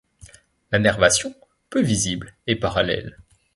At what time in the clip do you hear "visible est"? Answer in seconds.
1.79-2.55